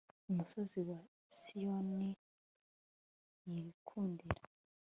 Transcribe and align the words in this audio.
umusozi 0.29 0.79
wa 0.87 0.99
siyoni 1.37 2.09
yikundira 3.53 4.41